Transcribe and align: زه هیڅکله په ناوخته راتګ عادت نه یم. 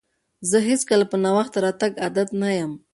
زه 0.49 0.57
هیڅکله 0.69 1.05
په 1.11 1.17
ناوخته 1.23 1.57
راتګ 1.65 1.91
عادت 2.03 2.29
نه 2.41 2.49
یم. 2.57 2.71